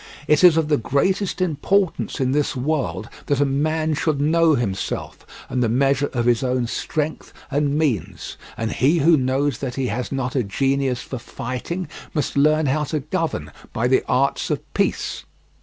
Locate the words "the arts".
13.87-14.49